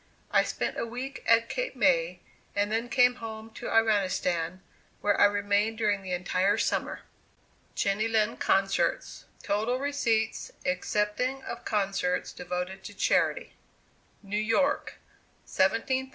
I 0.31 0.41
spent 0.41 0.79
a 0.79 0.85
week 0.87 1.23
at 1.27 1.47
Cape 1.47 1.75
May, 1.75 2.21
and 2.55 2.71
then 2.71 2.89
came 2.89 3.17
home 3.21 3.51
to 3.51 3.67
Iranistan, 3.67 4.61
where 5.01 5.21
I 5.21 5.25
remained 5.25 5.77
during 5.77 6.01
the 6.01 6.11
entire 6.11 6.57
summer. 6.57 7.01
JENNY 7.75 8.07
LIND 8.07 8.39
CONCERTS. 8.39 9.25
TOTAL 9.43 9.77
RECEIPTS, 9.77 10.53
EXCEPTING 10.65 11.43
OF 11.43 11.63
CONCERTS 11.65 12.33
DEVOTED 12.33 12.83
TO 12.83 12.95
CHARITY. 12.95 13.53
New 14.23 14.37
York, 14.39 14.95
$17,864 15.45 15.55
05 15.55 15.71
No. 15.71 15.77
46. 15.87 16.07